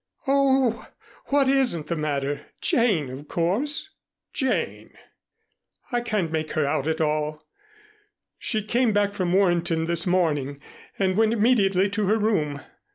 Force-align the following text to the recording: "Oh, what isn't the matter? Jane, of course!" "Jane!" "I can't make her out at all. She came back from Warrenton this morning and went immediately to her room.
"Oh, 0.25 0.87
what 1.27 1.47
isn't 1.47 1.85
the 1.85 1.95
matter? 1.95 2.47
Jane, 2.59 3.11
of 3.11 3.27
course!" 3.27 3.91
"Jane!" 4.33 4.93
"I 5.91 6.01
can't 6.01 6.31
make 6.31 6.53
her 6.53 6.65
out 6.65 6.87
at 6.87 6.99
all. 6.99 7.43
She 8.39 8.63
came 8.63 8.93
back 8.93 9.13
from 9.13 9.31
Warrenton 9.31 9.85
this 9.85 10.07
morning 10.07 10.59
and 10.97 11.15
went 11.17 11.33
immediately 11.33 11.87
to 11.91 12.07
her 12.07 12.17
room. 12.17 12.61